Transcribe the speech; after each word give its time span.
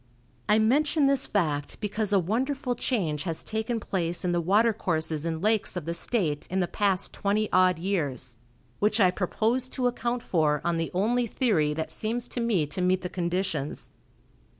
I 0.49 0.57
mention 0.57 1.05
this 1.05 1.27
fact 1.27 1.79
because 1.79 2.11
a 2.11 2.17
wonderful 2.17 2.73
change 2.73 3.21
has 3.25 3.43
taken 3.43 3.79
place 3.79 4.25
in 4.25 4.31
the 4.31 4.41
watercourses 4.41 5.27
and 5.27 5.43
lakes 5.43 5.77
of 5.77 5.85
the 5.85 5.93
state 5.93 6.47
in 6.49 6.59
the 6.59 6.67
past 6.67 7.13
twenty 7.13 7.47
odd 7.53 7.77
years, 7.77 8.37
which 8.79 8.99
I 8.99 9.11
propose 9.11 9.69
to 9.69 9.85
account 9.85 10.23
for 10.23 10.59
on 10.65 10.77
the 10.77 10.89
only 10.95 11.27
theory 11.27 11.75
that 11.75 11.91
seems 11.91 12.27
to 12.29 12.39
me 12.41 12.65
to 12.65 12.81
meet 12.81 13.03
the 13.03 13.09
conditions. 13.09 13.89